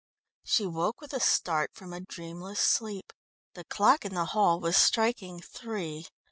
She 0.43 0.65
woke 0.65 0.99
with 0.99 1.13
a 1.13 1.19
start 1.19 1.75
from 1.75 1.93
a 1.93 1.99
dreamless 1.99 2.59
sleep. 2.59 3.13
The 3.53 3.65
clock 3.65 4.03
in 4.03 4.15
the 4.15 4.25
hall 4.33 4.59
was 4.59 4.75
striking 4.75 5.39
three. 5.41 6.07